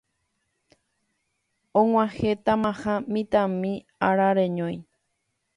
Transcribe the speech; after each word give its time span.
Og̃uahẽtamaha 1.79 2.95
mitãmi 3.13 3.73
arareñói 4.07 4.77